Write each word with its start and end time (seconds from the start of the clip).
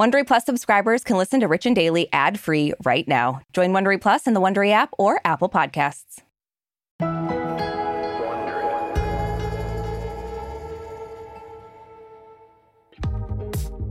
Wondery 0.00 0.26
Plus 0.26 0.46
subscribers 0.46 1.04
can 1.04 1.18
listen 1.18 1.40
to 1.40 1.46
Rich 1.46 1.66
and 1.66 1.76
Daily 1.76 2.08
ad-free 2.10 2.72
right 2.84 3.06
now. 3.06 3.42
Join 3.52 3.72
Wondery 3.74 4.00
Plus 4.00 4.26
in 4.26 4.32
the 4.32 4.40
Wondery 4.40 4.72
app 4.72 4.88
or 4.96 5.20
Apple 5.26 5.50
Podcasts. 5.50 6.22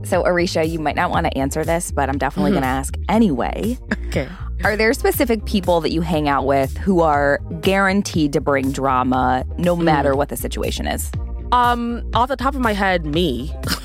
So, 0.02 0.24
Aricia, 0.24 0.68
you 0.68 0.80
might 0.80 0.96
not 0.96 1.10
want 1.10 1.26
to 1.26 1.38
answer 1.38 1.64
this, 1.64 1.92
but 1.92 2.08
I'm 2.08 2.18
definitely 2.18 2.50
Mhm. 2.50 2.54
going 2.54 2.62
to 2.62 2.68
ask 2.68 2.94
anyway. 3.08 3.78
Okay. 4.10 4.26
Are 4.64 4.76
there 4.76 4.92
specific 4.92 5.44
people 5.44 5.80
that 5.82 5.92
you 5.92 6.00
hang 6.00 6.28
out 6.28 6.44
with 6.44 6.76
who 6.78 7.00
are 7.00 7.38
guaranteed 7.60 8.32
to 8.32 8.40
bring 8.40 8.72
drama 8.72 9.44
no 9.56 9.76
matter 9.76 10.16
what 10.16 10.30
the 10.30 10.36
situation 10.36 10.88
is? 10.88 11.12
Um, 11.52 12.02
off 12.12 12.28
the 12.28 12.34
top 12.34 12.56
of 12.56 12.60
my 12.60 12.72
head, 12.72 13.06
me. 13.06 13.54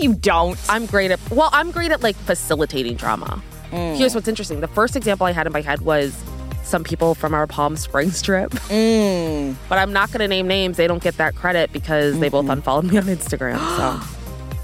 You 0.00 0.14
don't. 0.14 0.58
I'm 0.68 0.86
great 0.86 1.10
at 1.10 1.20
well, 1.30 1.50
I'm 1.52 1.70
great 1.70 1.90
at 1.90 2.02
like 2.02 2.16
facilitating 2.16 2.96
drama. 2.96 3.42
Mm. 3.70 3.96
Here's 3.96 4.14
what's 4.14 4.28
interesting. 4.28 4.60
The 4.60 4.68
first 4.68 4.96
example 4.96 5.26
I 5.26 5.32
had 5.32 5.46
in 5.46 5.52
my 5.52 5.60
head 5.60 5.80
was 5.82 6.16
some 6.62 6.84
people 6.84 7.14
from 7.14 7.34
our 7.34 7.46
Palm 7.46 7.76
Springs 7.76 8.22
trip. 8.22 8.50
Mm. 8.50 9.54
But 9.68 9.78
I'm 9.78 9.92
not 9.92 10.10
gonna 10.12 10.28
name 10.28 10.46
names. 10.46 10.76
They 10.76 10.86
don't 10.86 11.02
get 11.02 11.16
that 11.18 11.34
credit 11.34 11.72
because 11.72 12.18
they 12.20 12.28
both 12.28 12.48
unfollowed 12.48 12.84
me 12.90 12.96
on 12.98 13.04
Instagram. 13.04 13.58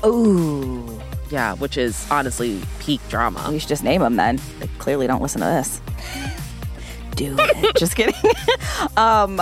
So 0.02 0.09
Ooh. 0.09 1.01
yeah, 1.30 1.55
which 1.55 1.77
is 1.77 2.07
honestly 2.10 2.60
peak 2.79 3.01
drama. 3.09 3.46
We 3.51 3.59
should 3.59 3.69
just 3.69 3.85
name 3.85 4.01
them 4.01 4.16
then. 4.16 4.41
They 4.60 4.69
clearly 4.79 5.07
don't 5.07 5.23
listen 5.23 5.41
to 5.41 5.46
this. 5.46 5.80
Do 7.16 7.37
it. 7.38 7.77
just 7.77 7.95
kidding. 7.96 8.15
um, 8.96 9.41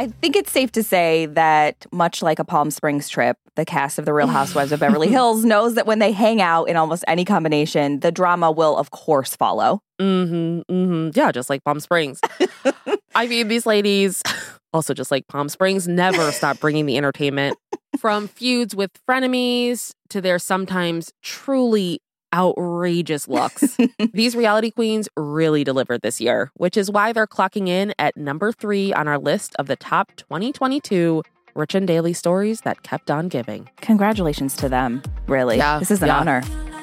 I 0.00 0.06
think 0.06 0.34
it's 0.34 0.50
safe 0.50 0.72
to 0.72 0.82
say 0.82 1.26
that 1.26 1.84
much 1.92 2.22
like 2.22 2.38
a 2.38 2.44
Palm 2.44 2.70
Springs 2.70 3.10
trip, 3.10 3.36
the 3.56 3.66
cast 3.66 3.98
of 3.98 4.06
The 4.06 4.14
Real 4.14 4.28
Housewives 4.28 4.72
of 4.72 4.80
Beverly 4.80 5.08
Hills 5.10 5.44
knows 5.44 5.74
that 5.74 5.84
when 5.84 5.98
they 5.98 6.10
hang 6.10 6.40
out 6.40 6.70
in 6.70 6.76
almost 6.78 7.04
any 7.06 7.22
combination, 7.22 8.00
the 8.00 8.10
drama 8.10 8.50
will, 8.50 8.78
of 8.78 8.92
course, 8.92 9.36
follow. 9.36 9.82
Mm-hmm. 10.00 10.72
Mm-hmm. 10.74 11.10
Yeah, 11.12 11.30
just 11.32 11.50
like 11.50 11.62
Palm 11.64 11.80
Springs. 11.80 12.18
I 13.14 13.26
mean, 13.26 13.48
these 13.48 13.66
ladies, 13.66 14.22
also 14.72 14.94
just 14.94 15.10
like 15.10 15.28
Palm 15.28 15.50
Springs, 15.50 15.86
never 15.86 16.32
stop 16.32 16.58
bringing 16.60 16.86
the 16.86 16.96
entertainment. 16.96 17.58
From 17.98 18.26
feuds 18.26 18.74
with 18.74 18.92
frenemies 19.06 19.92
to 20.08 20.22
their 20.22 20.38
sometimes 20.38 21.12
truly 21.20 22.00
outrageous 22.34 23.28
looks. 23.28 23.76
These 24.12 24.34
reality 24.36 24.70
queens 24.70 25.08
really 25.16 25.64
delivered 25.64 26.02
this 26.02 26.20
year, 26.20 26.50
which 26.54 26.76
is 26.76 26.90
why 26.90 27.12
they're 27.12 27.26
clocking 27.26 27.68
in 27.68 27.94
at 27.98 28.16
number 28.16 28.52
three 28.52 28.92
on 28.92 29.08
our 29.08 29.18
list 29.18 29.54
of 29.58 29.66
the 29.66 29.76
top 29.76 30.12
2022 30.16 31.22
Rich 31.54 31.74
and 31.74 31.86
Daily 31.86 32.12
stories 32.12 32.60
that 32.60 32.82
kept 32.82 33.10
on 33.10 33.28
giving. 33.28 33.68
Congratulations 33.78 34.56
to 34.58 34.68
them, 34.68 35.02
really. 35.26 35.56
Yeah, 35.56 35.78
this 35.80 35.90
is 35.90 36.00
an 36.02 36.08
yeah. 36.08 36.18
honor. 36.18 36.42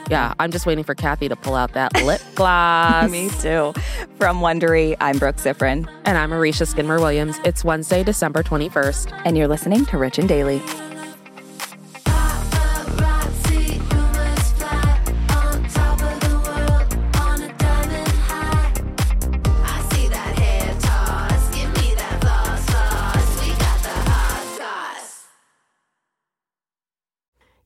Yeah, 0.09 0.33
I'm 0.39 0.51
just 0.51 0.65
waiting 0.65 0.83
for 0.83 0.95
Kathy 0.95 1.27
to 1.27 1.35
pull 1.35 1.55
out 1.55 1.73
that 1.73 2.01
lip 2.03 2.21
gloss. 2.35 3.09
Me 3.09 3.29
too. 3.41 3.73
From 4.17 4.39
Wondery, 4.39 4.95
I'm 5.01 5.17
Brooke 5.17 5.35
Siffrinn, 5.37 5.89
And 6.05 6.17
I'm 6.17 6.31
Aricia 6.31 6.65
Skidmore 6.65 6.99
Williams. 6.99 7.37
It's 7.43 7.63
Wednesday, 7.63 8.03
December 8.03 8.41
21st. 8.43 9.21
and 9.25 9.37
you're 9.37 9.47
listening 9.49 9.85
to 9.87 9.97
Rich 9.97 10.17
and 10.19 10.29
Daily. 10.29 10.61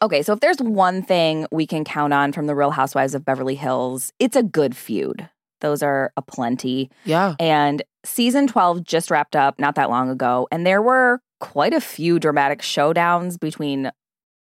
Okay, 0.00 0.22
so 0.22 0.32
if 0.32 0.40
there's 0.40 0.58
one 0.58 1.02
thing 1.02 1.46
we 1.50 1.66
can 1.66 1.84
count 1.84 2.12
on 2.12 2.32
from 2.32 2.46
the 2.46 2.54
Real 2.54 2.70
Housewives 2.70 3.14
of 3.14 3.24
Beverly 3.24 3.56
Hills, 3.56 4.12
it's 4.20 4.36
a 4.36 4.44
good 4.44 4.76
feud. 4.76 5.28
Those 5.60 5.82
are 5.82 6.12
a 6.16 6.22
plenty. 6.22 6.88
Yeah. 7.04 7.34
And 7.40 7.82
season 8.04 8.46
12 8.46 8.84
just 8.84 9.10
wrapped 9.10 9.34
up 9.34 9.58
not 9.58 9.74
that 9.74 9.90
long 9.90 10.08
ago, 10.08 10.46
and 10.52 10.64
there 10.64 10.80
were 10.80 11.20
quite 11.40 11.74
a 11.74 11.80
few 11.80 12.20
dramatic 12.20 12.62
showdowns 12.62 13.40
between 13.40 13.90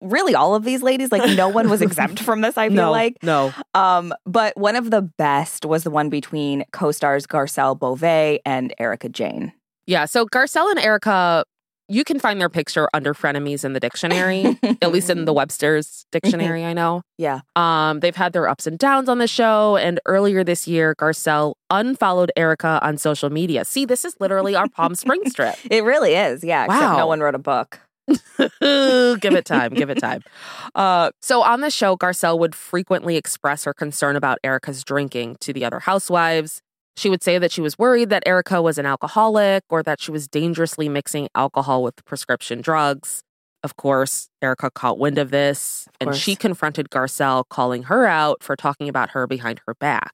really 0.01 0.35
all 0.35 0.55
of 0.55 0.63
these 0.63 0.81
ladies. 0.81 1.11
Like 1.11 1.35
no 1.35 1.49
one 1.49 1.69
was 1.69 1.81
exempt 1.81 2.19
from 2.21 2.39
this, 2.39 2.57
I 2.57 2.69
feel 2.69 2.77
no, 2.77 2.91
like. 2.91 3.17
no. 3.21 3.53
Um, 3.73 4.13
but 4.25 4.55
one 4.55 4.77
of 4.77 4.89
the 4.89 5.01
best 5.01 5.65
was 5.65 5.83
the 5.83 5.91
one 5.91 6.09
between 6.09 6.63
co-stars 6.71 7.27
Garcelle 7.27 7.77
Beauvais 7.77 8.39
and 8.45 8.73
Erika 8.79 9.09
Jayne. 9.09 9.51
Yeah. 9.87 10.05
So 10.05 10.25
Garcelle 10.25 10.69
and 10.71 10.79
Erika, 10.79 11.43
you 11.89 12.03
can 12.05 12.19
find 12.19 12.39
their 12.39 12.47
picture 12.49 12.87
under 12.93 13.13
frenemies 13.13 13.65
in 13.65 13.73
the 13.73 13.79
dictionary, 13.81 14.57
at 14.81 14.91
least 14.93 15.09
in 15.09 15.25
the 15.25 15.33
Webster's 15.41 16.05
dictionary, 16.11 16.63
I 16.63 16.71
know. 16.71 17.01
Yeah. 17.17 17.41
Um, 17.57 17.99
they've 17.99 18.15
had 18.15 18.31
their 18.31 18.47
ups 18.47 18.65
and 18.65 18.79
downs 18.79 19.09
on 19.09 19.17
the 19.17 19.27
show. 19.27 19.75
And 19.75 19.99
earlier 20.05 20.43
this 20.43 20.67
year, 20.69 20.95
Garcelle 20.95 21.55
unfollowed 21.69 22.31
Erika 22.37 22.79
on 22.81 22.97
social 22.97 23.29
media. 23.29 23.65
See, 23.65 23.83
this 23.85 24.05
is 24.05 24.15
literally 24.21 24.55
our 24.55 24.69
Palm 24.69 24.95
Springs 24.95 25.33
trip. 25.35 25.55
It 25.69 25.83
really 25.83 26.13
is. 26.15 26.43
Yeah. 26.45 26.63
Except 26.65 26.81
Wow. 26.81 26.97
no 26.97 27.07
one 27.07 27.19
wrote 27.19 27.35
a 27.35 27.39
book. 27.39 27.81
give 28.37 29.33
it 29.35 29.45
time, 29.45 29.73
give 29.73 29.89
it 29.89 29.99
time. 29.99 30.21
Uh, 30.75 31.11
so 31.21 31.41
on 31.43 31.61
the 31.61 31.69
show, 31.69 31.95
Garcelle 31.97 32.39
would 32.39 32.55
frequently 32.55 33.15
express 33.17 33.63
her 33.65 33.73
concern 33.73 34.15
about 34.15 34.37
Erika's 34.43 34.83
drinking 34.83 35.37
to 35.41 35.53
the 35.53 35.65
other 35.65 35.79
housewives. 35.79 36.61
She 36.95 37.09
would 37.09 37.23
say 37.23 37.37
that 37.37 37.51
she 37.51 37.61
was 37.61 37.77
worried 37.79 38.09
that 38.09 38.23
Erika 38.25 38.61
was 38.61 38.77
an 38.77 38.85
alcoholic 38.85 39.63
or 39.69 39.81
that 39.83 40.01
she 40.01 40.11
was 40.11 40.27
dangerously 40.27 40.89
mixing 40.89 41.29
alcohol 41.35 41.83
with 41.83 42.03
prescription 42.05 42.61
drugs. 42.61 43.23
Of 43.63 43.77
course, 43.77 44.27
Erika 44.41 44.71
caught 44.71 44.97
wind 44.97 45.17
of 45.17 45.31
this 45.31 45.87
and 45.99 46.15
she 46.15 46.35
confronted 46.35 46.89
Garcelle, 46.89 47.43
calling 47.49 47.83
her 47.83 48.05
out 48.07 48.43
for 48.43 48.55
talking 48.55 48.89
about 48.89 49.11
her 49.11 49.27
behind 49.27 49.61
her 49.67 49.75
back. 49.75 50.13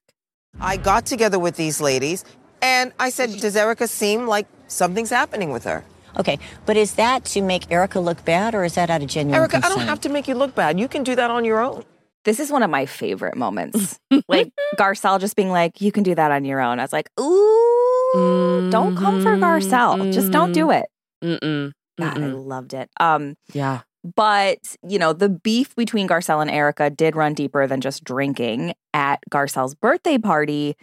I 0.60 0.76
got 0.76 1.06
together 1.06 1.38
with 1.38 1.56
these 1.56 1.80
ladies 1.80 2.24
and 2.62 2.92
I 2.98 3.10
said, 3.10 3.30
Does 3.40 3.56
Erika 3.56 3.88
seem 3.88 4.26
like 4.26 4.46
something's 4.66 5.10
happening 5.10 5.50
with 5.50 5.64
her? 5.64 5.84
Okay, 6.18 6.38
but 6.66 6.76
is 6.76 6.94
that 6.94 7.24
to 7.26 7.40
make 7.40 7.70
Erika 7.70 8.00
look 8.00 8.24
bad 8.24 8.54
or 8.54 8.64
is 8.64 8.74
that 8.74 8.90
out 8.90 9.02
of 9.02 9.08
genuine 9.08 9.38
Erika, 9.38 9.58
I 9.58 9.68
don't 9.68 9.80
have 9.80 10.00
to 10.02 10.08
make 10.08 10.26
you 10.26 10.34
look 10.34 10.54
bad. 10.54 10.78
You 10.78 10.88
can 10.88 11.02
do 11.02 11.14
that 11.14 11.30
on 11.30 11.44
your 11.44 11.60
own. 11.60 11.84
This 12.28 12.40
is 12.40 12.52
one 12.52 12.62
of 12.62 12.68
my 12.68 12.84
favorite 12.84 13.38
moments. 13.38 13.98
like 14.28 14.52
Garcelle 14.78 15.18
just 15.18 15.34
being 15.34 15.48
like, 15.48 15.80
you 15.80 15.90
can 15.90 16.02
do 16.02 16.14
that 16.14 16.30
on 16.30 16.44
your 16.44 16.60
own. 16.60 16.78
I 16.78 16.82
was 16.82 16.92
like, 16.92 17.08
ooh, 17.18 18.68
don't 18.70 18.96
come 18.96 19.22
for 19.22 19.36
Garcelle. 19.38 20.12
Just 20.12 20.30
don't 20.30 20.52
do 20.52 20.70
it. 20.70 20.84
Mm-mm. 21.24 21.72
God, 21.98 22.18
I 22.22 22.26
loved 22.26 22.74
it. 22.74 22.90
Um, 23.00 23.34
Yeah. 23.54 23.80
But, 24.14 24.76
you 24.86 24.98
know, 24.98 25.14
the 25.14 25.30
beef 25.30 25.74
between 25.74 26.06
Garcelle 26.06 26.42
and 26.42 26.50
Erika 26.50 26.90
did 26.90 27.16
run 27.16 27.32
deeper 27.32 27.66
than 27.66 27.80
just 27.80 28.04
drinking. 28.04 28.74
At 28.92 29.20
Garcelle's 29.30 29.74
birthday 29.74 30.18
party, 30.18 30.76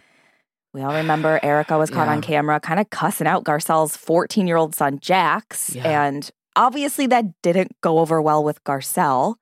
we 0.74 0.82
all 0.82 0.94
remember 0.94 1.38
Erika 1.44 1.78
was 1.78 1.90
caught 1.90 2.08
Yeah. 2.08 2.12
on 2.14 2.22
camera 2.22 2.58
kind 2.58 2.80
of 2.80 2.90
cussing 2.90 3.28
out 3.28 3.44
Garcelle's 3.44 3.96
14 3.96 4.48
year 4.48 4.56
old 4.56 4.74
son, 4.74 4.98
Jax. 5.00 5.74
Yeah. 5.76 6.06
And 6.06 6.28
obviously 6.56 7.06
that 7.06 7.24
didn't 7.42 7.70
go 7.82 8.00
over 8.00 8.20
well 8.20 8.42
with 8.42 8.62
Garcelle. 8.64 9.36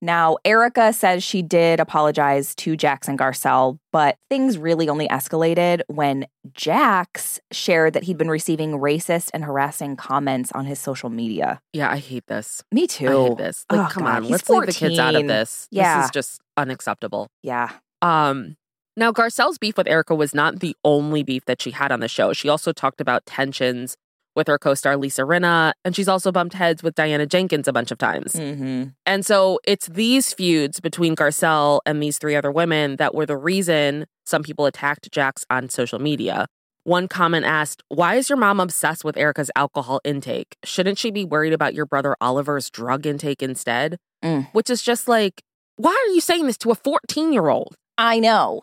Now, 0.00 0.36
Erika 0.44 0.92
says 0.92 1.24
she 1.24 1.42
did 1.42 1.80
apologize 1.80 2.54
to 2.56 2.76
Jax 2.76 3.08
and 3.08 3.18
Garcelle, 3.18 3.78
but 3.92 4.16
things 4.30 4.56
really 4.56 4.88
only 4.88 5.08
escalated 5.08 5.80
when 5.88 6.26
Jax 6.54 7.40
shared 7.50 7.94
that 7.94 8.04
he'd 8.04 8.16
been 8.16 8.30
receiving 8.30 8.72
racist 8.72 9.30
and 9.34 9.44
harassing 9.44 9.96
comments 9.96 10.52
on 10.52 10.66
his 10.66 10.78
social 10.78 11.10
media. 11.10 11.60
Yeah, 11.72 11.90
I 11.90 11.96
hate 11.98 12.26
this. 12.28 12.62
Me 12.70 12.86
too. 12.86 13.08
I 13.08 13.28
hate 13.28 13.38
this. 13.38 13.66
Like, 13.70 13.80
Oh, 13.80 13.92
come 13.92 14.04
God, 14.04 14.16
on, 14.24 14.28
let's 14.28 14.48
leave 14.48 14.66
the 14.66 14.72
kids 14.72 14.98
out 14.98 15.14
of 15.16 15.26
this. 15.26 15.66
Yeah. 15.70 15.96
This 15.98 16.04
is 16.06 16.10
just 16.12 16.40
unacceptable. 16.56 17.28
Yeah. 17.42 17.70
Um, 18.00 18.56
now 18.96 19.12
Garcelle's 19.12 19.58
beef 19.58 19.76
with 19.76 19.88
Erika 19.88 20.14
was 20.14 20.34
not 20.34 20.60
the 20.60 20.76
only 20.84 21.22
beef 21.22 21.44
that 21.46 21.60
she 21.60 21.70
had 21.72 21.90
on 21.90 22.00
the 22.00 22.08
show. 22.08 22.32
She 22.32 22.48
also 22.48 22.72
talked 22.72 23.00
about 23.00 23.26
tensions 23.26 23.96
with 24.38 24.46
her 24.46 24.56
co-star 24.58 24.96
Lisa 24.96 25.22
Rinna, 25.22 25.72
and 25.84 25.94
she's 25.94 26.08
also 26.08 26.32
bumped 26.32 26.54
heads 26.54 26.82
with 26.82 26.94
Diana 26.94 27.26
Jenkins 27.26 27.68
a 27.68 27.72
bunch 27.72 27.90
of 27.90 27.98
times. 27.98 28.32
Mm-hmm. 28.32 28.84
And 29.04 29.26
so 29.26 29.58
it's 29.64 29.88
these 29.88 30.32
feuds 30.32 30.80
between 30.80 31.14
Garcelle 31.14 31.80
and 31.84 32.02
these 32.02 32.16
three 32.16 32.36
other 32.36 32.50
women 32.50 32.96
that 32.96 33.14
were 33.14 33.26
the 33.26 33.36
reason 33.36 34.06
some 34.24 34.42
people 34.42 34.64
attacked 34.64 35.10
Jax 35.12 35.44
on 35.50 35.68
social 35.68 35.98
media. 35.98 36.46
One 36.84 37.08
comment 37.08 37.44
asked, 37.44 37.82
Why 37.88 38.14
is 38.14 38.30
your 38.30 38.38
mom 38.38 38.60
obsessed 38.60 39.04
with 39.04 39.18
Erika's 39.18 39.50
alcohol 39.56 40.00
intake? 40.04 40.56
Shouldn't 40.64 40.96
she 40.98 41.10
be 41.10 41.24
worried 41.24 41.52
about 41.52 41.74
your 41.74 41.84
brother 41.84 42.16
Oliver's 42.20 42.70
drug 42.70 43.04
intake 43.04 43.42
instead? 43.42 43.98
Mm. 44.24 44.48
Which 44.52 44.70
is 44.70 44.80
just 44.82 45.06
like, 45.08 45.42
why 45.76 45.90
are 45.90 46.12
you 46.14 46.20
saying 46.20 46.46
this 46.46 46.56
to 46.58 46.70
a 46.70 46.74
14 46.74 47.32
year 47.32 47.48
old? 47.48 47.74
I 47.98 48.20
know. 48.20 48.62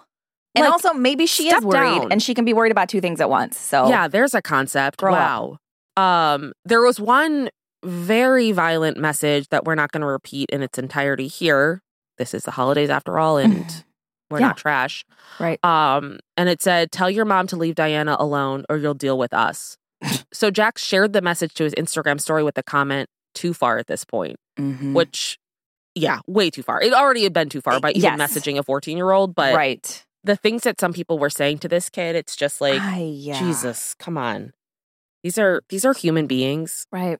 And 0.55 0.63
Like, 0.63 0.71
also, 0.71 0.93
maybe 0.93 1.25
she 1.25 1.49
is 1.49 1.63
worried 1.63 1.99
down. 1.99 2.11
and 2.11 2.23
she 2.23 2.33
can 2.33 2.45
be 2.45 2.53
worried 2.53 2.71
about 2.71 2.87
two 2.87 3.01
things 3.01 3.19
at 3.19 3.29
once. 3.29 3.57
So, 3.59 3.89
Yeah, 3.89 4.07
there's 4.07 4.33
a 4.33 4.41
concept. 4.41 4.97
Grow 4.97 5.13
up. 5.13 5.57
Um, 5.97 6.53
there 6.65 6.81
was 6.81 6.99
one 6.99 7.49
very 7.83 8.51
violent 8.51 8.97
message 8.97 9.47
that 9.49 9.65
we're 9.65 9.75
not 9.75 9.91
going 9.91 10.01
to 10.01 10.07
repeat 10.07 10.49
in 10.49 10.61
its 10.63 10.77
entirety 10.77 11.27
here. 11.27 11.81
This 12.17 12.33
is 12.33 12.43
the 12.43 12.51
holidays 12.51 12.89
after 12.89 13.19
all, 13.19 13.37
and 13.37 13.83
we're 14.29 14.39
Yeah. 14.39 14.47
not 14.47 14.57
trash. 14.57 15.05
right. 15.39 15.63
Um, 15.63 16.19
and 16.37 16.49
it 16.49 16.61
said, 16.61 16.91
"Tell 16.91 17.09
your 17.09 17.25
mom 17.25 17.47
to 17.47 17.55
leave 17.57 17.75
Diana 17.75 18.15
alone, 18.19 18.65
or 18.69 18.77
you'll 18.77 18.93
deal 18.93 19.17
with 19.17 19.33
us." 19.33 19.77
so 20.33 20.49
Jack 20.49 20.77
shared 20.77 21.13
the 21.13 21.21
message 21.21 21.53
to 21.55 21.63
his 21.63 21.73
Instagram 21.75 22.19
story 22.19 22.43
with 22.43 22.55
the 22.55 22.63
comment, 22.63 23.09
"Too 23.33 23.53
far 23.53 23.77
at 23.77 23.87
this 23.87 24.03
point," 24.05 24.37
Mhm. 24.57 24.93
which, 24.93 25.37
yeah, 25.93 26.19
way 26.25 26.49
too 26.49 26.63
far. 26.63 26.81
It 26.81 26.93
already 26.93 27.23
had 27.23 27.33
been 27.33 27.49
too 27.49 27.61
far 27.61 27.79
by 27.79 27.91
even 27.91 28.17
Yes. 28.17 28.19
messaging 28.19 28.57
a 28.57 28.63
fourteen-year-old, 28.63 29.35
but 29.35 29.53
right. 29.53 30.05
the 30.23 30.35
things 30.35 30.63
that 30.63 30.79
some 30.79 30.93
people 30.93 31.19
were 31.19 31.29
saying 31.29 31.59
to 31.59 31.67
this 31.67 31.89
kid, 31.89 32.15
it's 32.15 32.35
just 32.35 32.59
like, 32.61 32.81
Ay, 32.81 33.11
yeah. 33.13 33.37
Jesus, 33.39 33.93
come 33.99 34.17
on. 34.17 34.53
These 35.25 35.39
are 35.39 35.63
these 35.69 35.85
are 35.85 35.93
human 35.95 36.27
beings. 36.27 36.85
Right. 36.91 37.17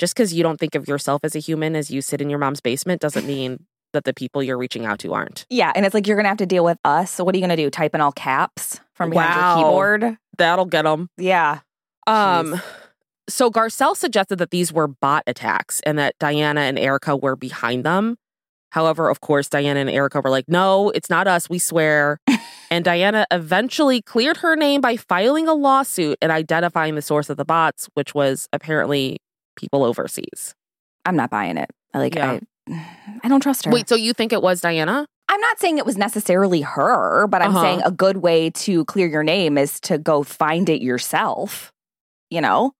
Just 0.00 0.16
because 0.16 0.34
you 0.34 0.42
don't 0.42 0.58
think 0.58 0.74
of 0.74 0.88
yourself 0.88 1.20
as 1.22 1.36
a 1.36 1.38
human 1.38 1.76
as 1.76 1.92
you 1.92 2.02
sit 2.02 2.20
in 2.20 2.28
your 2.28 2.40
mom's 2.40 2.60
basement 2.60 3.00
doesn't 3.00 3.24
mean 3.24 3.66
that 3.92 4.02
the 4.02 4.12
people 4.12 4.42
you're 4.42 4.58
reaching 4.58 4.84
out 4.84 4.98
to 4.98 5.14
aren't. 5.14 5.46
Yeah. 5.48 5.70
And 5.76 5.86
it's 5.86 5.94
like, 5.94 6.08
you're 6.08 6.16
going 6.16 6.24
to 6.24 6.28
have 6.30 6.38
to 6.38 6.46
deal 6.46 6.64
with 6.64 6.78
us. 6.84 7.12
So, 7.12 7.22
what 7.22 7.36
are 7.36 7.38
you 7.38 7.46
going 7.46 7.56
to 7.56 7.62
do? 7.62 7.70
Type 7.70 7.94
in 7.94 8.00
all 8.00 8.10
caps 8.10 8.80
from 8.94 9.10
behind 9.10 9.30
Wow. 9.40 9.58
your 9.60 9.64
keyboard? 9.64 10.18
That'll 10.38 10.64
get 10.64 10.82
them. 10.82 11.08
Yeah. 11.16 11.60
Um, 12.08 12.54
Jeez. 12.54 12.62
so 13.28 13.48
Garcelle 13.48 13.96
suggested 13.96 14.38
that 14.40 14.50
these 14.50 14.72
were 14.72 14.88
bot 14.88 15.22
attacks 15.28 15.80
and 15.86 15.96
that 16.00 16.16
Diana 16.18 16.62
and 16.62 16.80
Erika 16.80 17.16
were 17.16 17.36
behind 17.36 17.84
them. 17.84 18.16
However, 18.76 19.08
of 19.08 19.22
course, 19.22 19.48
Diana 19.48 19.80
and 19.80 19.88
Erika 19.88 20.20
were 20.20 20.28
like, 20.28 20.44
no, 20.48 20.90
it's 20.90 21.08
not 21.08 21.26
us, 21.26 21.48
we 21.48 21.58
swear. 21.58 22.20
and 22.70 22.84
Diana 22.84 23.26
eventually 23.30 24.02
cleared 24.02 24.36
her 24.36 24.54
name 24.54 24.82
by 24.82 24.98
filing 24.98 25.48
a 25.48 25.54
lawsuit 25.54 26.18
and 26.20 26.30
identifying 26.30 26.94
the 26.94 27.00
source 27.00 27.30
of 27.30 27.38
the 27.38 27.44
bots, 27.46 27.88
which 27.94 28.14
was 28.14 28.50
apparently 28.52 29.16
people 29.56 29.82
overseas. 29.82 30.54
I'm 31.06 31.16
not 31.16 31.30
buying 31.30 31.56
it. 31.56 31.70
I 31.94 31.98
like, 32.00 32.16
Yeah. 32.16 32.38
I, 32.68 32.86
I 33.24 33.28
don't 33.28 33.40
trust 33.40 33.64
her. 33.64 33.70
Wait, 33.70 33.88
so 33.88 33.94
you 33.94 34.12
think 34.12 34.34
it 34.34 34.42
was 34.42 34.60
Diana? 34.60 35.06
I'm 35.30 35.40
not 35.40 35.58
saying 35.58 35.78
it 35.78 35.86
was 35.86 35.96
necessarily 35.96 36.60
her, 36.60 37.26
but 37.28 37.40
I'm 37.40 37.52
Uh-huh. 37.56 37.62
saying 37.62 37.80
a 37.82 37.90
good 37.90 38.18
way 38.18 38.50
to 38.50 38.84
clear 38.84 39.06
your 39.06 39.22
name 39.24 39.56
is 39.56 39.80
to 39.80 39.96
go 39.96 40.22
find 40.22 40.68
it 40.68 40.82
yourself. 40.82 41.72
You 42.28 42.42
know? 42.42 42.72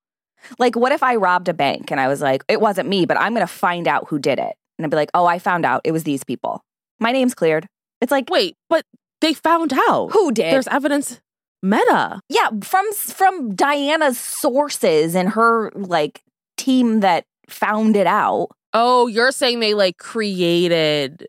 Like, 0.58 0.76
what 0.76 0.92
if 0.92 1.02
I 1.02 1.16
robbed 1.16 1.48
a 1.48 1.54
bank 1.54 1.90
and 1.90 1.98
I 1.98 2.06
was 2.08 2.20
like, 2.20 2.44
it 2.48 2.60
wasn't 2.60 2.86
me, 2.90 3.06
but 3.06 3.16
I'm 3.18 3.32
going 3.32 3.46
to 3.46 3.52
find 3.52 3.88
out 3.88 4.08
who 4.08 4.18
did 4.18 4.38
it? 4.38 4.56
And 4.78 4.84
I'd 4.86 4.90
be 4.90 4.96
like, 4.96 5.10
oh, 5.14 5.26
I 5.26 5.38
found 5.38 5.64
out 5.64 5.80
it 5.84 5.92
was 5.92 6.04
these 6.04 6.24
people. 6.24 6.62
My 6.98 7.12
name's 7.12 7.34
cleared. 7.34 7.66
It's 8.00 8.12
like, 8.12 8.28
Wait, 8.30 8.54
but 8.68 8.84
they 9.20 9.32
found 9.32 9.72
out. 9.88 10.08
who 10.12 10.32
did? 10.32 10.52
There's 10.52 10.68
evidence. 10.68 11.20
Meta. 11.62 12.20
yeah, 12.28 12.50
from 12.62 12.92
from 12.92 13.54
Diana's 13.54 14.20
sources 14.20 15.14
and 15.16 15.30
her 15.30 15.72
like 15.74 16.22
team 16.56 17.00
that 17.00 17.24
found 17.48 17.96
it 17.96 18.06
out. 18.06 18.48
Oh, 18.72 19.06
you're 19.06 19.32
saying 19.32 19.60
they 19.60 19.74
like 19.74 19.96
created 19.96 21.26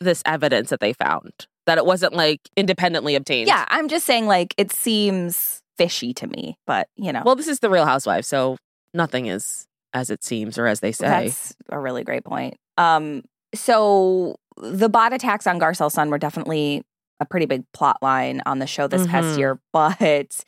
this 0.00 0.22
evidence 0.26 0.70
that 0.70 0.80
they 0.80 0.92
found, 0.92 1.32
that 1.66 1.78
it 1.78 1.86
wasn't 1.86 2.14
like 2.14 2.40
independently 2.56 3.14
obtained. 3.14 3.46
Yeah, 3.48 3.64
I'm 3.68 3.88
just 3.88 4.04
saying 4.04 4.26
like 4.26 4.52
it 4.58 4.72
seems 4.72 5.62
fishy 5.78 6.12
to 6.14 6.26
me, 6.26 6.58
but 6.66 6.88
you 6.96 7.12
know. 7.12 7.22
Well, 7.24 7.36
this 7.36 7.48
is 7.48 7.60
the 7.60 7.70
Real 7.70 7.86
Housewives, 7.86 8.26
so 8.26 8.56
nothing 8.92 9.26
is 9.26 9.66
as 9.96 10.10
it 10.10 10.22
seems 10.22 10.58
or 10.58 10.66
as 10.66 10.80
they 10.80 10.92
say. 10.92 11.06
That's 11.08 11.54
a 11.70 11.78
really 11.78 12.04
great 12.04 12.24
point. 12.24 12.56
Um, 12.78 13.22
so 13.54 14.36
the 14.58 14.88
bot 14.88 15.12
attacks 15.12 15.46
on 15.46 15.58
Garcelle's 15.58 15.94
son 15.94 16.10
were 16.10 16.18
definitely 16.18 16.82
a 17.20 17.24
pretty 17.24 17.46
big 17.46 17.64
plot 17.72 17.96
line 18.02 18.42
on 18.44 18.58
the 18.58 18.66
show 18.66 18.86
this 18.86 19.06
past 19.06 19.28
Mhm. 19.28 19.38
year, 19.38 19.60
but 19.72 20.44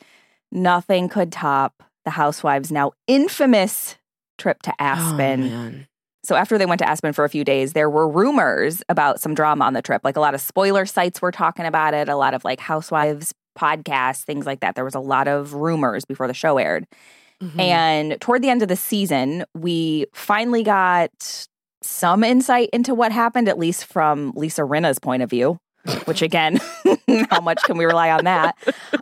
nothing 0.51 1.09
could 1.09 1.31
top 1.31 1.83
the 2.05 2.11
Housewives' 2.11 2.71
now 2.71 2.91
infamous 3.07 3.97
trip 4.37 4.61
to 4.63 4.71
Oh, 4.71 4.75
Aspen. 4.79 5.41
man. 5.41 5.87
so 6.23 6.35
after 6.35 6.57
they 6.57 6.65
went 6.65 6.79
to 6.79 6.87
Aspen 6.89 7.11
for 7.13 7.25
a 7.25 7.29
few 7.29 7.43
days, 7.43 7.73
there 7.73 7.89
were 7.89 8.07
rumors 8.07 8.83
about 8.87 9.19
some 9.19 9.33
drama 9.33 9.65
on 9.65 9.73
the 9.73 9.81
trip. 9.81 10.01
Like 10.03 10.15
a 10.15 10.19
lot 10.21 10.35
of 10.35 10.41
spoiler 10.41 10.85
sites 10.85 11.21
were 11.21 11.31
talking 11.31 11.65
about 11.65 11.93
it, 11.93 12.07
a 12.07 12.15
lot 12.15 12.33
of 12.33 12.43
like 12.45 12.59
Housewives 12.59 13.33
podcasts, 13.57 14.23
things 14.23 14.45
like 14.45 14.59
that. 14.61 14.75
There 14.75 14.85
was 14.85 14.95
a 14.95 14.99
lot 14.99 15.27
of 15.27 15.53
rumors 15.53 16.05
before 16.05 16.27
the 16.27 16.33
show 16.33 16.57
aired. 16.57 16.85
Mhm. 17.41 17.59
And 17.59 18.21
toward 18.21 18.41
the 18.41 18.49
end 18.49 18.61
of 18.61 18.67
the 18.67 18.75
season, 18.75 19.45
we 19.55 20.05
finally 20.13 20.63
got 20.63 21.47
some 21.81 22.23
insight 22.23 22.69
into 22.73 22.93
what 22.93 23.11
happened, 23.11 23.47
at 23.47 23.57
least 23.57 23.85
from 23.85 24.33
Lisa 24.35 24.63
Rinna's 24.63 24.99
point 24.99 25.23
of 25.23 25.29
view. 25.29 25.57
Which 26.05 26.21
again, 26.21 26.59
how 27.29 27.39
much 27.39 27.63
can 27.63 27.77
we 27.77 27.85
rely 27.85 28.11
on 28.11 28.25
that? 28.25 28.57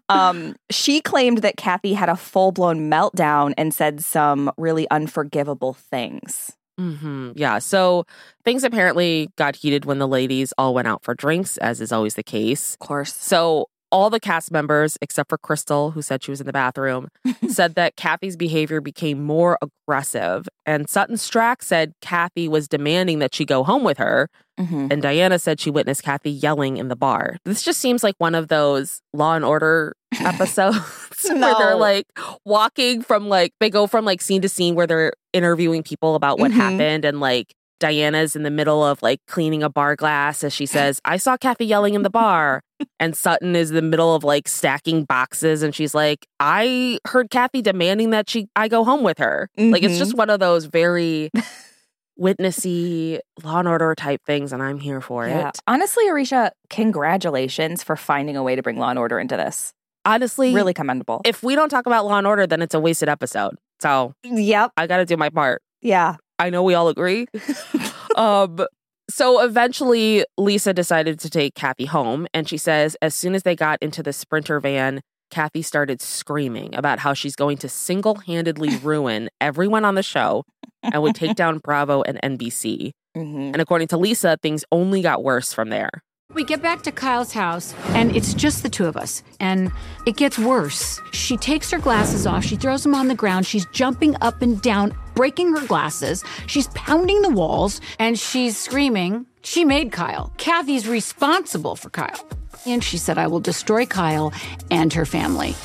Um, 0.09 0.55
she 0.69 1.01
claimed 1.01 1.39
that 1.39 1.57
Kathy 1.57 1.93
had 1.93 2.07
a 2.07 2.15
full 2.15 2.51
blown 2.51 2.89
meltdown 2.89 3.53
and 3.57 3.73
said 3.73 4.03
some 4.03 4.51
really 4.57 4.87
unforgivable 4.91 5.73
things. 5.73 6.51
Mhm. 6.79 7.33
Yeah. 7.35 7.57
So 7.57 8.05
things 8.45 8.63
apparently 8.63 9.29
got 9.37 9.55
heated 9.55 9.85
when 9.85 9.97
the 9.97 10.07
ladies 10.07 10.53
all 10.59 10.75
went 10.75 10.87
out 10.87 11.03
for 11.03 11.15
drinks, 11.15 11.57
as 11.57 11.81
is 11.81 11.91
always 11.91 12.13
the 12.13 12.21
case. 12.23 12.73
Of 12.75 12.79
course. 12.87 13.11
So 13.15 13.67
all 13.91 14.09
the 14.09 14.19
cast 14.19 14.51
members, 14.51 14.97
except 15.01 15.29
for 15.29 15.37
Crystal, 15.37 15.91
who 15.91 16.01
said 16.01 16.23
she 16.23 16.31
was 16.31 16.39
in 16.41 16.47
the 16.47 16.53
bathroom, 16.53 17.07
said 17.47 17.75
that 17.75 17.95
Kathy's 17.95 18.35
behavior 18.35 18.81
became 18.81 19.23
more 19.23 19.57
aggressive. 19.61 20.47
And 20.65 20.89
Sutton 20.89 21.15
Stracke 21.15 21.61
said 21.61 21.93
Kathy 22.01 22.47
was 22.47 22.67
demanding 22.67 23.19
that 23.19 23.33
she 23.33 23.45
go 23.45 23.63
home 23.63 23.83
with 23.83 23.97
her. 23.97 24.29
Mhm. 24.59 24.91
And 24.91 25.01
Diana 25.01 25.37
said 25.39 25.59
she 25.59 25.69
witnessed 25.69 26.03
Kathy 26.03 26.31
yelling 26.31 26.77
in 26.77 26.87
the 26.87 26.95
bar. 26.95 27.37
This 27.45 27.61
just 27.63 27.79
seems 27.79 28.03
like 28.03 28.15
one 28.17 28.33
of 28.35 28.47
those 28.47 29.01
Law 29.13 29.35
and 29.35 29.45
Order 29.45 29.93
episodes 30.19 30.77
where 31.29 31.55
they're 31.57 31.75
like 31.75 32.05
walking 32.45 33.01
from 33.01 33.29
like 33.29 33.51
they 33.59 33.69
go 33.69 33.87
from 33.87 34.03
like 34.05 34.21
scene 34.21 34.41
to 34.41 34.49
scene 34.49 34.75
where 34.75 34.87
they're 34.87 35.13
interviewing 35.33 35.83
people 35.83 36.15
about 36.15 36.39
what 36.39 36.51
Mhm. 36.51 36.55
happened 36.55 37.05
and 37.05 37.19
like 37.19 37.53
Diana's 37.79 38.35
in 38.35 38.41
the 38.41 38.49
middle 38.49 38.83
of 38.83 39.01
like 39.03 39.19
cleaning 39.27 39.61
a 39.61 39.69
bar 39.69 39.95
glass 39.95 40.43
as 40.43 40.51
she 40.53 40.65
says, 40.65 40.99
I 41.05 41.17
saw 41.17 41.37
Kathy 41.37 41.65
yelling 41.65 41.93
in 41.93 42.01
the 42.01 42.09
bar. 42.09 42.61
And 42.99 43.15
Sutton 43.15 43.55
is 43.55 43.69
in 43.69 43.75
the 43.75 43.81
middle 43.81 44.13
of 44.15 44.23
like 44.23 44.47
stacking 44.47 45.03
boxes 45.05 45.63
and 45.63 45.73
she's 45.73 45.93
like, 45.95 46.27
I 46.39 46.99
heard 47.07 47.29
Kathy 47.29 47.61
demanding 47.61 48.09
that 48.11 48.29
she 48.29 48.47
I 48.55 48.67
go 48.67 48.83
home 48.83 49.03
with 49.03 49.17
her. 49.19 49.49
Like 49.57 49.83
it's 49.83 49.97
just 49.97 50.15
one 50.15 50.29
of 50.29 50.39
those 50.39 50.65
very 50.65 51.29
witnessy 52.19 53.19
law 53.43 53.59
and 53.59 53.67
order 53.67 53.93
type 53.95 54.21
things, 54.25 54.51
and 54.53 54.61
I'm 54.63 54.79
here 54.79 55.01
for 55.01 55.27
Yeah. 55.27 55.49
it. 55.49 55.59
Honestly, 55.67 56.05
Aricia, 56.07 56.51
congratulations 56.69 57.83
for 57.83 57.95
finding 57.95 58.35
a 58.37 58.43
way 58.43 58.55
to 58.55 58.61
bring 58.63 58.77
law 58.77 58.89
and 58.89 58.99
order 58.99 59.19
into 59.19 59.37
this. 59.37 59.73
Honestly, 60.05 60.53
Really 60.53 60.73
commendable. 60.73 61.21
if 61.25 61.43
we 61.43 61.55
don't 61.55 61.69
talk 61.69 61.85
about 61.85 62.05
law 62.05 62.17
and 62.17 62.25
order, 62.27 62.47
then 62.47 62.61
it's 62.61 62.73
a 62.73 62.79
wasted 62.79 63.09
episode. 63.09 63.55
So 63.81 64.13
yep. 64.23 64.71
I 64.77 64.87
got 64.87 64.97
to 64.97 65.05
do 65.05 65.17
my 65.17 65.29
part. 65.29 65.61
Yeah. 65.81 66.15
I 66.39 66.49
know 66.49 66.63
we 66.63 66.73
all 66.75 66.87
agree. 66.87 67.27
um, 68.15 68.59
so 69.09 69.41
eventually, 69.41 70.25
Lisa 70.37 70.73
decided 70.73 71.19
to 71.19 71.29
take 71.29 71.55
Kathy 71.55 71.85
home, 71.85 72.27
and 72.33 72.47
she 72.47 72.57
says 72.57 72.95
as 73.01 73.15
soon 73.15 73.35
as 73.35 73.43
they 73.43 73.55
got 73.55 73.79
into 73.81 74.03
the 74.03 74.13
sprinter 74.13 74.59
van, 74.59 75.01
Kathy 75.29 75.61
started 75.61 76.01
screaming 76.01 76.73
about 76.75 76.99
how 76.99 77.13
she's 77.13 77.35
going 77.35 77.57
to 77.57 77.69
single 77.69 78.15
handedly 78.15 78.77
ruin 78.83 79.29
everyone 79.41 79.85
on 79.85 79.95
the 79.95 80.03
show 80.03 80.43
and 80.83 81.01
would 81.01 81.15
take 81.15 81.35
down 81.35 81.59
Bravo 81.59 82.01
and 82.03 82.19
NBC. 82.23 82.91
Mhm. 83.15 83.51
And 83.53 83.61
according 83.61 83.87
to 83.89 83.97
Lisa, 83.97 84.37
things 84.41 84.63
only 84.71 85.01
got 85.01 85.23
worse 85.23 85.53
from 85.53 85.69
there. 85.69 85.89
We 86.33 86.43
get 86.43 86.61
back 86.61 86.81
to 86.83 86.91
Kyle's 86.91 87.31
house, 87.31 87.73
and 87.89 88.15
it's 88.15 88.33
just 88.33 88.61
the 88.61 88.69
two 88.69 88.85
of 88.85 88.97
us. 88.97 89.23
And 89.39 89.71
it 90.05 90.17
gets 90.17 90.37
worse. 90.37 90.99
She 91.13 91.37
takes 91.37 91.71
her 91.71 91.79
glasses 91.79 92.27
off, 92.27 92.43
she 92.43 92.57
throws 92.57 92.83
them 92.83 92.93
on 92.93 93.07
the 93.07 93.15
ground, 93.15 93.45
she's 93.45 93.65
jumping 93.67 94.15
up 94.21 94.41
and 94.41 94.61
down, 94.61 94.93
breaking 95.15 95.55
her 95.55 95.65
glasses, 95.65 96.23
she's 96.45 96.67
pounding 96.69 97.21
the 97.21 97.29
walls, 97.29 97.79
and 97.97 98.19
she's 98.19 98.57
screaming, 98.57 99.25
She 99.41 99.63
made 99.63 99.91
Kyle. 99.93 100.33
Kathy's 100.37 100.87
responsible 100.87 101.77
for 101.77 101.89
Kyle. 101.89 102.27
And 102.65 102.83
she 102.83 102.97
said, 102.97 103.17
I 103.17 103.27
will 103.27 103.39
destroy 103.39 103.85
Kyle 103.85 104.33
and 104.69 104.91
her 104.93 105.05
family 105.05 105.55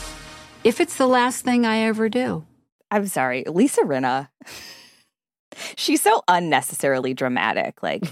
if 0.65 0.81
it's 0.81 0.97
the 0.97 1.09
last 1.09 1.45
thing 1.45 1.67
I 1.67 1.79
ever 1.79 2.09
do. 2.09 2.45
I'm 2.91 3.09
sorry, 3.09 3.45
Lisa 3.45 3.83
Rinna. 3.83 4.29
She's 5.77 6.01
so 6.01 6.23
unnecessarily 6.29 7.15
dramatic. 7.15 7.83
Like, 7.83 8.05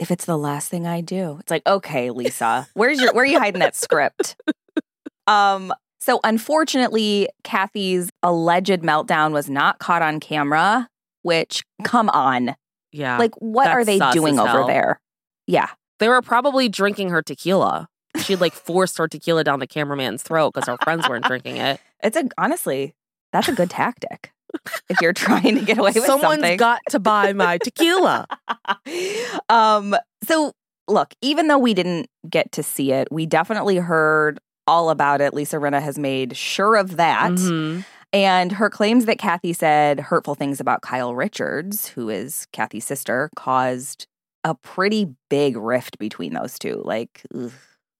if 0.00 0.10
it's 0.10 0.24
the 0.24 0.36
last 0.38 0.68
thing 0.68 0.86
I 0.86 1.00
do, 1.02 1.36
it's 1.38 1.50
like, 1.50 1.62
okay, 1.66 2.10
Lisa, 2.10 2.66
where's 2.74 3.00
your 3.00 3.12
where 3.12 3.22
are 3.22 3.26
you 3.26 3.38
hiding 3.38 3.60
that 3.60 3.76
script? 3.76 4.34
Um, 5.26 5.72
so 6.00 6.18
unfortunately, 6.24 7.28
Kathy's 7.44 8.10
alleged 8.22 8.80
meltdown 8.82 9.32
was 9.32 9.48
not 9.48 9.78
caught 9.78 10.02
on 10.02 10.18
camera. 10.18 10.88
Which, 11.22 11.62
come 11.84 12.08
on, 12.10 12.56
Yeah. 12.92 13.18
like, 13.18 13.34
what 13.36 13.68
are 13.68 13.84
they 13.84 13.98
doing 14.12 14.38
over 14.40 14.64
there? 14.66 14.98
Yeah, 15.46 15.68
They 15.98 16.08
were 16.08 16.22
probably 16.22 16.70
drinking 16.70 17.10
her 17.10 17.20
tequila. 17.20 17.88
She'd 18.24 18.40
like 18.40 18.54
forced 18.66 18.96
her 18.96 19.06
tequila 19.06 19.44
down 19.44 19.58
the 19.60 19.66
cameraman's 19.66 20.22
throat 20.22 20.54
because 20.54 20.66
her 20.66 20.78
friends 20.82 21.06
weren't 21.06 21.26
drinking 21.26 21.58
it. 21.58 21.78
it's 22.02 22.16
a 22.16 22.26
honestly, 22.38 22.94
that's 23.32 23.48
a 23.48 23.52
good 23.52 23.68
tactic 23.68 24.32
if 24.88 25.00
you're 25.00 25.12
trying 25.12 25.56
to 25.58 25.64
get 25.64 25.78
away 25.78 25.92
with 25.94 26.04
Someone's 26.04 26.22
something. 26.22 26.40
Someone's 26.40 26.58
got 26.58 26.80
to 26.90 26.98
buy 27.00 27.32
my 27.32 27.58
tequila. 27.58 28.26
um 29.48 29.94
so 30.24 30.52
look 30.88 31.14
even 31.22 31.48
though 31.48 31.58
we 31.58 31.74
didn't 31.74 32.06
get 32.28 32.50
to 32.52 32.62
see 32.62 32.92
it 32.92 33.08
we 33.10 33.26
definitely 33.26 33.76
heard 33.76 34.38
all 34.66 34.90
about 34.90 35.20
it 35.20 35.34
lisa 35.34 35.56
rinna 35.56 35.80
has 35.80 35.98
made 35.98 36.36
sure 36.36 36.76
of 36.76 36.96
that 36.96 37.32
Mhm. 37.32 37.84
and 38.12 38.52
her 38.52 38.68
claims 38.70 39.04
that 39.06 39.18
kathy 39.18 39.52
said 39.52 40.00
hurtful 40.00 40.34
things 40.34 40.60
about 40.60 40.82
kyle 40.82 41.14
richards 41.14 41.88
who 41.88 42.08
is 42.08 42.46
kathy's 42.52 42.84
sister 42.84 43.30
caused 43.36 44.06
a 44.44 44.54
pretty 44.54 45.14
big 45.28 45.56
rift 45.56 45.98
between 45.98 46.32
those 46.34 46.58
two 46.58 46.82
like 46.84 47.22
ugh, 47.34 47.52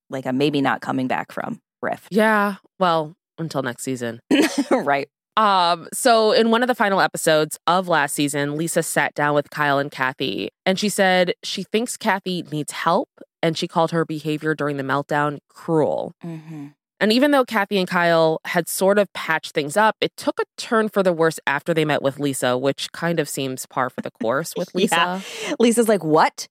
like 0.09 0.26
a 0.26 0.33
maybe 0.33 0.61
not 0.61 0.80
coming 0.80 1.07
back 1.07 1.33
from 1.33 1.61
rift 1.83 2.09
Yeah. 2.11 2.57
Well, 2.78 3.14
until 3.38 3.62
next 3.62 3.85
season. 3.85 4.21
right 4.71 5.09
Um, 5.37 5.88
so 5.92 6.32
in 6.32 6.50
one 6.50 6.62
of 6.62 6.68
the 6.68 6.75
final 6.75 7.00
episodes 7.00 7.58
of 7.66 7.88
last 7.88 8.14
season, 8.14 8.56
Lisa 8.56 8.82
sat 8.82 9.14
down 9.14 9.34
with 9.34 9.50
Kyle 9.50 9.78
and 9.78 9.90
Kathy, 9.90 10.50
and 10.66 10.78
she 10.78 10.88
said 10.88 11.34
she 11.42 11.62
thinks 11.62 11.96
Kathy 11.96 12.42
needs 12.50 12.72
help, 12.72 13.08
and 13.42 13.56
she 13.56 13.66
called 13.68 13.90
her 13.92 14.04
behavior 14.04 14.54
during 14.54 14.76
the 14.76 14.82
meltdown 14.82 15.38
cruel. 15.49 16.12
mm-hmm. 16.25 16.68
And 17.02 17.14
even 17.14 17.30
though 17.30 17.46
Kathy 17.46 17.78
and 17.78 17.88
Kyle 17.88 18.40
had 18.44 18.68
sort 18.68 18.99
of 18.99 19.10
patched 19.14 19.52
things 19.54 19.75
up, 19.75 19.96
it 20.02 20.14
took 20.18 20.38
a 20.38 20.44
turn 20.58 20.90
for 20.90 21.02
the 21.02 21.14
worse 21.14 21.40
after 21.46 21.72
they 21.72 21.87
met 21.87 22.02
with 22.02 22.18
Lisa, 22.18 22.58
which 22.58 22.92
kind 22.92 23.18
of 23.18 23.26
seems 23.26 23.64
par 23.64 23.88
for 23.88 24.02
the 24.02 24.10
course 24.10 24.52
with 24.54 24.68
Lisa. 24.75 25.22
lisa's 25.58 25.88
like 25.88 26.04
what 26.04 26.46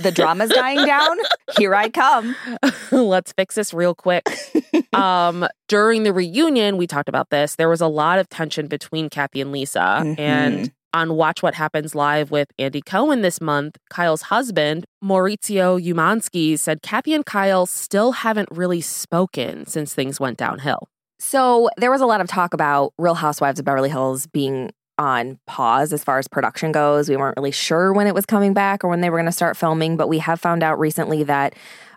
the 0.00 0.10
drama's 0.10 0.50
dying 0.50 0.84
down 0.86 1.16
here 1.58 1.74
i 1.74 1.88
come 1.88 2.34
Let's 2.92 3.32
fix 3.32 3.54
this 3.54 3.72
real 3.74 3.94
quick. 3.94 4.28
um, 4.92 5.46
during 5.68 6.02
the 6.02 6.12
reunion, 6.12 6.76
we 6.76 6.86
talked 6.86 7.08
about 7.08 7.30
this. 7.30 7.56
There 7.56 7.68
was 7.68 7.80
a 7.80 7.86
lot 7.86 8.18
of 8.18 8.28
tension 8.28 8.66
between 8.66 9.08
Kathy 9.08 9.40
and 9.40 9.50
Lisa. 9.50 9.78
Mhm. 10.02 10.18
And 10.18 10.72
on 10.94 11.14
Watch 11.14 11.42
What 11.42 11.54
Happens 11.54 11.94
Live 11.94 12.30
with 12.30 12.48
Andy 12.58 12.82
Cohen 12.82 13.22
this 13.22 13.40
month, 13.40 13.78
Kyle's 13.90 14.22
husband, 14.22 14.84
Mauricio 15.02 15.82
Umansky, 15.82 16.58
said 16.58 16.82
Kathy 16.82 17.14
and 17.14 17.24
Kyle 17.24 17.64
still 17.66 18.12
haven't 18.12 18.48
really 18.52 18.82
spoken 18.82 19.64
since 19.66 19.94
things 19.94 20.20
went 20.20 20.36
downhill. 20.36 20.88
So 21.18 21.70
there 21.78 21.90
was 21.90 22.00
a 22.02 22.06
lot 22.06 22.20
of 22.20 22.28
talk 22.28 22.52
about 22.52 22.92
Real 22.98 23.14
Housewives 23.14 23.58
of 23.58 23.64
Beverly 23.64 23.88
Hills 23.88 24.26
being 24.26 24.70
on 24.98 25.38
pause 25.46 25.92
as 25.92 26.04
far 26.04 26.18
as 26.18 26.28
production 26.28 26.72
goes. 26.72 27.08
We 27.08 27.16
weren't 27.16 27.36
really 27.36 27.50
sure 27.50 27.92
when 27.92 28.06
it 28.06 28.14
was 28.14 28.26
coming 28.26 28.54
back 28.54 28.84
or 28.84 28.88
when 28.88 29.00
they 29.00 29.10
were 29.10 29.16
going 29.18 29.26
to 29.26 29.32
start 29.32 29.56
filming, 29.56 29.96
but 29.96 30.08
we 30.08 30.18
have 30.18 30.40
found 30.40 30.62
out 30.62 30.78
recently 30.78 31.22
that 31.24 31.54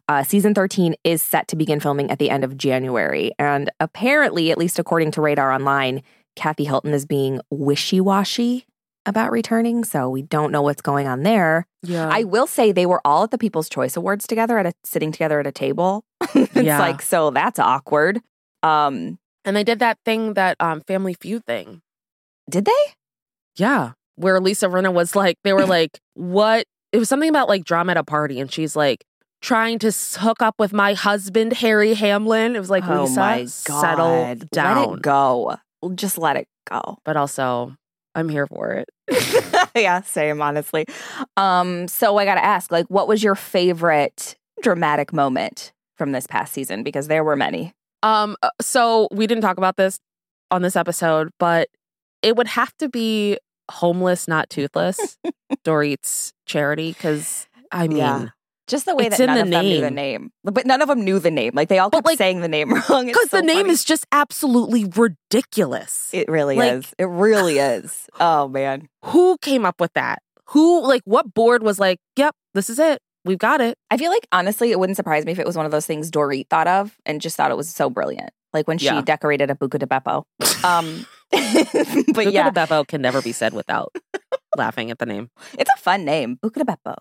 uh, 0.07 0.23
season 0.23 0.53
13 0.53 0.95
is 1.03 1.21
set 1.21 1.47
to 1.49 1.55
begin 1.55 1.79
filming 1.79 2.09
at 2.11 2.19
the 2.19 2.29
end 2.29 2.43
of 2.43 2.57
January. 2.57 3.31
And 3.39 3.69
apparently, 3.79 4.51
at 4.51 4.57
least 4.57 4.77
according 4.79 5.11
to 5.11 5.21
Radar 5.21 5.51
Online, 5.51 6.03
Kathy 6.35 6.63
Hilton 6.65 6.93
is 6.93 7.05
being 7.05 7.39
wishy 7.49 7.99
washy 7.99 8.65
about 9.07 9.31
returning. 9.31 9.83
So 9.83 10.09
we 10.09 10.21
don't 10.23 10.51
know 10.51 10.61
what's 10.61 10.81
going 10.81 11.07
on 11.07 11.23
there. 11.23 11.65
Yeah. 11.83 12.09
I 12.11 12.23
will 12.23 12.47
say 12.47 12.71
they 12.71 12.85
were 12.85 13.01
all 13.05 13.23
at 13.23 13.31
the 13.31 13.37
People's 13.37 13.69
Choice 13.69 13.95
Awards 13.95 14.25
together 14.27 14.57
at 14.57 14.65
a 14.65 14.73
sitting 14.83 15.11
together 15.11 15.39
at 15.39 15.47
a 15.47 15.51
table. 15.51 16.03
it's 16.35 16.55
Yeah. 16.55 16.79
like 16.79 17.01
so 17.01 17.29
that's 17.31 17.59
awkward. 17.59 18.21
Um, 18.63 19.17
and 19.43 19.55
they 19.55 19.63
did 19.63 19.79
that 19.79 19.99
thing, 20.05 20.33
that 20.33 20.57
um, 20.59 20.81
Family 20.81 21.13
Feud 21.13 21.45
thing. 21.45 21.81
Did 22.49 22.65
they? 22.65 22.93
Yeah. 23.55 23.93
Where 24.15 24.39
Lisa 24.39 24.67
Rinna 24.67 24.93
was 24.93 25.15
like, 25.15 25.37
they 25.43 25.53
were 25.53 25.65
like, 25.77 25.99
what? 26.13 26.65
It 26.91 26.97
was 26.99 27.09
something 27.09 27.29
about 27.29 27.49
like 27.49 27.65
drama 27.65 27.91
at 27.91 27.97
a 27.97 28.03
party. 28.03 28.39
And 28.39 28.51
she's 28.51 28.75
like, 28.75 29.05
trying 29.41 29.77
to 29.79 29.91
hook 30.19 30.41
up 30.41 30.55
with 30.57 30.73
my 30.73 30.93
husband, 30.93 31.53
Harry 31.53 31.93
Hamlin. 31.93 32.55
It 32.55 32.59
was 32.59 32.69
like, 32.69 32.83
oh 32.87 33.03
Lisa, 33.03 33.19
my 33.19 33.39
god, 33.41 33.49
settle 33.49 34.35
down. 34.51 34.89
Let 34.89 34.97
it 34.97 35.01
go. 35.01 35.57
Just 35.93 36.17
let 36.17 36.35
it 36.35 36.47
go. 36.69 36.97
But 37.03 37.15
also, 37.15 37.75
I'm 38.15 38.29
here 38.29 38.47
for 38.47 38.71
it. 38.71 38.89
yeah, 39.75 40.01
same. 40.01 40.41
Honestly. 40.41 40.85
Um, 41.37 41.87
so 41.87 42.17
I 42.17 42.25
got 42.25 42.35
to 42.35 42.43
ask, 42.43 42.71
like, 42.71 42.87
what 42.87 43.07
was 43.07 43.23
your 43.23 43.35
favorite 43.35 44.35
dramatic 44.63 45.13
moment 45.13 45.73
from 45.97 46.11
this 46.11 46.25
past 46.25 46.53
season? 46.53 46.81
Because 46.81 47.07
there 47.07 47.23
were 47.23 47.35
many. 47.35 47.73
Um, 48.01 48.35
uh, 48.41 48.49
so 48.61 49.07
we 49.11 49.27
didn't 49.27 49.41
talk 49.41 49.57
about 49.57 49.77
this 49.77 49.99
on 50.49 50.61
this 50.61 50.75
episode, 50.75 51.29
but 51.39 51.67
it 52.21 52.35
would 52.35 52.47
have 52.47 52.75
to 52.77 52.89
be 52.89 53.37
homeless, 53.71 54.27
not 54.27 54.49
toothless, 54.49 55.17
Dorit's 55.65 56.33
charity. 56.45 56.89
Because 56.91 57.47
I 57.71 57.87
mean, 57.87 57.97
Yeah. 57.97 58.27
Just 58.67 58.85
the 58.87 58.95
way 58.95 59.09
that 59.09 59.19
none 59.19 59.35
the 59.35 59.41
of 59.43 59.49
them 59.51 59.63
knew 59.65 59.79
the 59.79 59.91
name. 59.91 60.21
name, 60.23 60.31
but 60.43 60.65
none 60.65 60.81
of 60.81 60.87
them 60.87 61.03
knew 61.05 61.19
the 61.19 61.29
name. 61.29 61.51
Like 61.53 61.69
they 61.69 61.77
all 61.77 61.91
kept 61.91 62.03
like, 62.03 62.17
saying 62.17 62.41
the 62.41 62.47
name 62.47 62.73
wrong. 62.89 63.05
Because 63.05 63.29
so 63.29 63.37
the 63.37 63.43
name 63.43 63.57
funny. 63.65 63.69
is 63.69 63.83
just 63.85 64.07
absolutely 64.11 64.85
ridiculous. 64.85 66.09
It 66.13 66.27
really 66.29 66.55
like- 66.55 66.73
is. 66.73 66.93
It 66.97 67.05
really 67.05 67.59
is. 67.59 68.07
Oh 68.19 68.47
man. 68.47 68.89
Who 69.05 69.37
came 69.39 69.65
up 69.65 69.79
with 69.79 69.93
that? 69.93 70.19
Who, 70.49 70.81
like, 70.87 71.01
what 71.05 71.33
board 71.33 71.63
was 71.63 71.79
like, 71.79 71.99
yep, 72.15 72.35
this 72.53 72.69
is 72.69 72.77
it. 72.79 72.99
We've 73.23 73.37
got 73.39 73.61
it. 73.61 73.77
I 73.89 73.97
feel 73.97 74.11
like 74.11 74.27
honestly, 74.31 74.71
it 74.71 74.79
wouldn't 74.79 74.95
surprise 74.97 75.25
me 75.25 75.31
if 75.31 75.39
it 75.39 75.45
was 75.45 75.55
one 75.57 75.65
of 75.65 75.71
those 75.71 75.85
things 75.87 76.09
Dorit 76.11 76.47
thought 76.49 76.67
of 76.67 76.95
and 77.05 77.19
just 77.21 77.35
thought 77.37 77.49
it 77.51 77.57
was 77.57 77.69
so 77.69 77.89
brilliant. 77.89 78.29
Like 78.53 78.67
when 78.67 78.77
she 78.77 78.85
Yeah. 78.85 79.01
decorated 79.01 79.49
a 79.51 79.55
Buca 79.55 79.77
de 79.79 79.85
Beppo. 79.87 80.23
Um, 80.63 81.05
but 82.13 82.31
yeah, 82.31 82.49
Beppo 82.51 82.87
can 82.87 83.01
never 83.01 83.21
be 83.21 83.31
said 83.31 83.53
without 83.53 83.93
laughing 84.57 84.91
at 84.91 84.99
the 84.99 85.05
name. 85.05 85.29
it's 85.57 85.69
a 85.75 85.79
fun 85.79 86.05
name, 86.05 86.37
Buca 86.43 86.63
Beppo. 86.63 86.95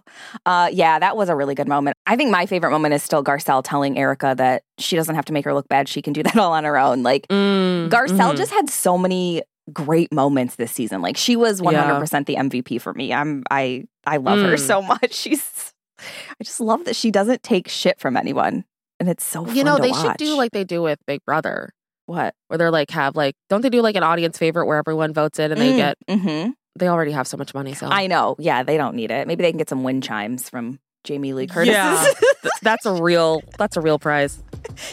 Uh, 0.47 0.69
yeah, 0.73 0.99
that 0.99 1.17
was 1.17 1.29
a 1.29 1.37
really 1.37 1.55
good 1.55 1.69
moment. 1.69 1.97
I 2.07 2.17
think 2.17 2.31
my 2.31 2.47
favorite 2.47 2.71
moment 2.71 2.95
is 2.95 3.03
still 3.03 3.23
Garcelle 3.23 3.63
telling 3.65 3.99
Erika 3.99 4.35
that 4.37 4.63
she 4.79 4.97
doesn't 4.97 5.15
have 5.15 5.25
to 5.27 5.33
make 5.33 5.45
her 5.45 5.55
look 5.55 5.69
bad; 5.69 5.89
she 5.89 6.03
can 6.03 6.13
do 6.13 6.23
that 6.23 6.37
all 6.39 6.53
on 6.53 6.65
her 6.65 6.79
own. 6.79 7.03
Like 7.03 7.27
Mm, 7.29 7.89
Garcelle 7.91 8.33
mhm. 8.33 8.37
just 8.37 8.53
had 8.53 8.69
so 8.71 8.97
many 8.99 9.43
great 9.73 10.13
moments 10.13 10.57
this 10.57 10.73
season. 10.73 11.01
Like 11.03 11.17
she 11.17 11.37
was 11.37 11.61
hundred 11.61 11.99
percent 12.01 12.27
the 12.27 12.35
MVP 12.37 12.81
for 12.81 12.93
me. 12.95 13.13
I'm 13.13 13.43
I 13.51 13.85
I 14.07 14.17
love 14.19 14.39
her 14.41 14.55
Mm. 14.55 14.59
so 14.61 14.83
much. 14.83 15.13
She's 15.15 15.73
I 15.99 16.45
just 16.45 16.61
love 16.61 16.85
that 16.87 16.97
she 16.97 17.11
doesn't 17.11 17.43
take 17.43 17.69
shit 17.69 17.99
from 18.01 18.17
anyone, 18.17 18.65
and 19.01 19.09
it's 19.09 19.25
so 19.25 19.47
You 19.49 19.65
know, 19.65 19.79
they 19.79 19.93
should 19.93 20.17
do 20.17 20.35
like 20.37 20.51
they 20.53 20.65
do 20.65 20.83
with 20.83 20.99
Big 21.07 21.25
Brother, 21.25 21.71
what 22.07 22.35
where 22.49 22.59
they're 22.59 22.71
like, 22.71 22.91
have 22.91 23.17
like, 23.17 23.35
don't 23.49 23.61
they 23.63 23.71
do 23.71 23.83
like 23.83 23.97
an 23.97 24.03
audience 24.03 24.39
favorite 24.39 24.67
where 24.67 24.79
everyone 24.79 25.13
votes 25.13 25.39
in 25.39 25.53
and 25.53 25.61
they 25.61 25.77
get, 25.77 25.97
hmm 26.09 26.51
they 26.77 26.89
already 26.89 27.13
have 27.13 27.29
so 27.29 27.37
much 27.37 27.55
money. 27.55 27.73
So 27.73 27.87
I 27.87 28.09
know. 28.09 28.35
Yeah, 28.39 28.65
they 28.65 28.77
don't 28.77 28.97
need 28.97 29.13
it. 29.13 29.29
Maybe 29.29 29.43
they 29.45 29.53
can 29.53 29.59
get 29.59 29.69
some 29.69 29.85
wind 29.85 30.03
chimes 30.03 30.51
from 30.51 30.81
Jamie 31.05 31.33
Lee 31.33 31.47
Curtis. 31.47 31.73
Yeah. 31.73 32.03
Th- 32.43 32.53
that's 32.63 32.85
a 32.85 33.01
real, 33.01 33.43
that's 33.59 33.77
a 33.77 33.81
real 33.81 34.01
prize. 34.01 34.43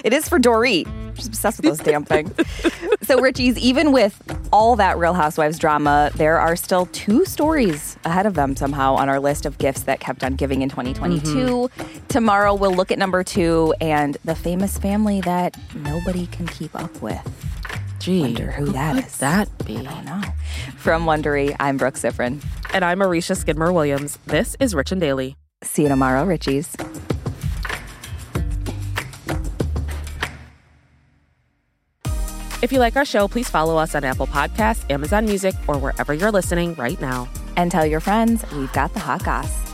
it 0.04 0.14
is 0.14 0.30
for 0.30 0.38
Dorit. 0.40 0.86
She's 1.16 1.26
obsessed 1.26 1.58
with 1.58 1.66
those 1.66 1.80
damn 1.80 2.06
things. 2.06 2.32
So, 3.04 3.20
Richie's, 3.20 3.58
even 3.58 3.92
with 3.92 4.22
all 4.54 4.76
that 4.76 4.98
Real 4.98 5.14
Housewives 5.16 5.58
drama, 5.58 6.12
there 6.16 6.40
are 6.40 6.56
still 6.56 6.86
two 6.94 7.26
stories 7.26 7.98
ahead 8.06 8.26
of 8.28 8.36
them 8.36 8.56
somehow 8.56 8.94
on 8.94 9.10
our 9.10 9.20
list 9.20 9.46
of 9.48 9.58
gifts 9.58 9.82
that 9.84 10.00
kept 10.00 10.24
on 10.24 10.36
giving 10.36 10.62
in 10.62 10.70
2022. 10.70 11.70
Tomorrow, 12.12 12.56
we'll 12.56 12.74
look 12.74 12.92
at 12.92 13.00
number 13.00 13.24
two 13.24 13.74
and 13.80 14.18
the 14.26 14.36
famous 14.36 14.78
family 14.78 15.22
that 15.22 15.56
nobody 15.74 16.28
can 16.28 16.46
keep 16.46 16.76
up 16.76 17.02
with. 17.02 17.22
Gee, 18.00 18.22
Wonder 18.24 18.52
who 18.52 18.66
that 18.74 18.96
could 18.96 19.06
is. 19.06 19.18
that 19.20 19.66
be? 19.66 19.78
I 19.78 19.84
don't 19.84 20.06
know. 20.06 20.22
From 20.76 21.06
Wondery, 21.06 21.56
I'm 21.58 21.78
Brooke 21.78 21.94
Siffrinn. 21.94 22.44
And 22.74 22.84
I'm 22.84 23.00
Marisha 23.00 23.38
Skidmore 23.38 23.72
Williams. 23.72 24.18
This 24.26 24.58
is 24.60 24.76
Rich 24.76 24.92
and 24.92 25.00
Daily. 25.00 25.38
See 25.64 25.84
you 25.84 25.88
tomorrow, 25.88 26.26
Richie's. 26.26 26.76
If 32.62 32.72
you 32.72 32.80
like 32.80 32.96
our 32.96 33.06
show, 33.06 33.28
please 33.30 33.50
follow 33.50 33.78
us 33.78 33.96
on 33.96 34.04
Apple 34.04 34.28
Podcasts, 34.28 34.90
Amazon 34.92 35.26
Music, 35.26 35.56
or 35.68 35.78
wherever 35.78 36.14
you're 36.14 36.32
listening 36.32 36.74
right 36.76 37.00
now. 37.00 37.28
And 37.56 37.72
tell 37.72 37.86
your 37.86 38.00
friends 38.02 38.44
we've 38.52 38.72
got 38.74 38.94
the 38.94 39.00
hot 39.00 39.24
goss. 39.24 39.71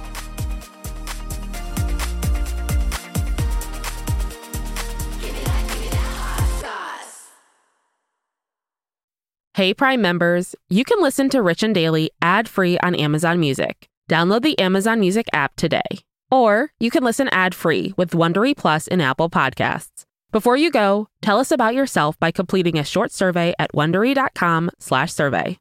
Hey 9.58 9.74
Prime 9.74 10.04
members, 10.04 10.54
you 10.70 10.84
can 10.84 11.02
listen 11.02 11.30
to 11.30 11.42
Rich 11.42 11.64
and 11.64 11.74
Daily 11.74 12.12
ad-free 12.22 12.78
on 12.84 12.94
Amazon 12.94 13.40
Music. 13.40 13.88
Download 14.08 14.44
the 14.44 14.60
Amazon 14.60 15.00
Music 15.00 15.26
app 15.34 15.56
today. 15.56 15.88
Or 16.30 16.74
you 16.78 16.92
can 16.92 17.04
listen 17.04 17.28
ad-free 17.30 17.96
with 17.98 18.12
Wondery 18.12 18.56
Plus 18.56 18.86
in 18.86 19.02
Apple 19.02 19.32
Podcasts. 19.32 20.04
Before 20.32 20.58
you 20.58 20.70
go, 20.70 21.08
tell 21.24 21.40
us 21.40 21.50
about 21.50 21.74
yourself 21.74 22.20
by 22.20 22.30
completing 22.30 22.78
a 22.78 22.84
short 22.84 23.12
survey 23.12 23.56
at 23.58 23.74
wondery.com/survey. 23.74 25.58